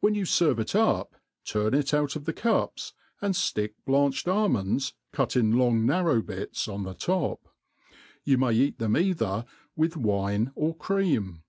When 0.00 0.14
you 0.14 0.24
ferve 0.24 0.58
it 0.58 0.74
up, 0.74 1.16
turn 1.46 1.72
it 1.72 1.94
out 1.94 2.16
of 2.16 2.26
the 2.26 2.34
cups, 2.34 2.92
and 3.22 3.32
ftick 3.32 3.70
blanched 3.86 4.28
almonds, 4.28 4.92
cutin 5.10 5.56
long 5.56 5.86
narrow 5.86 6.20
bits, 6.20 6.68
on 6.68 6.82
the 6.82 6.92
top. 6.92 7.48
You 8.24 8.36
may 8.36 8.52
eat 8.52 8.78
them 8.78 8.94
either 8.94 9.46
with 9.74 9.96
wine 9.96 10.52
or 10.54 10.76
cream. 10.76 11.44